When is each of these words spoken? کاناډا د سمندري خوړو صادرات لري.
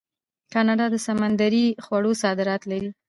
کاناډا 0.53 0.85
د 0.91 0.95
سمندري 1.05 1.65
خوړو 1.83 2.11
صادرات 2.23 2.61
لري. 2.71 2.89